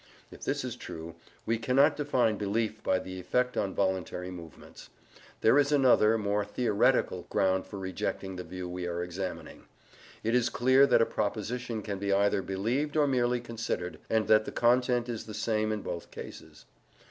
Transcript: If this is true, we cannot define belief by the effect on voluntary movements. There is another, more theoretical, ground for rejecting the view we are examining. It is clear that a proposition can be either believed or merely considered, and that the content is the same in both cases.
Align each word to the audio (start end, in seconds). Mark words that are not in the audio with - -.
If 0.31 0.43
this 0.45 0.65
is 0.65 0.75
true, 0.75 1.13
we 1.45 1.59
cannot 1.59 1.95
define 1.95 2.35
belief 2.39 2.81
by 2.81 2.97
the 2.97 3.19
effect 3.19 3.55
on 3.55 3.75
voluntary 3.75 4.31
movements. 4.31 4.89
There 5.41 5.59
is 5.59 5.71
another, 5.71 6.17
more 6.17 6.43
theoretical, 6.43 7.27
ground 7.29 7.67
for 7.67 7.77
rejecting 7.77 8.35
the 8.35 8.43
view 8.43 8.67
we 8.67 8.87
are 8.87 9.03
examining. 9.03 9.65
It 10.23 10.33
is 10.33 10.49
clear 10.49 10.87
that 10.87 11.03
a 11.03 11.05
proposition 11.05 11.83
can 11.83 11.99
be 11.99 12.11
either 12.11 12.41
believed 12.41 12.97
or 12.97 13.05
merely 13.05 13.41
considered, 13.41 13.99
and 14.09 14.27
that 14.27 14.45
the 14.45 14.51
content 14.51 15.07
is 15.07 15.27
the 15.27 15.35
same 15.35 15.71
in 15.71 15.83
both 15.83 16.09
cases. 16.09 16.65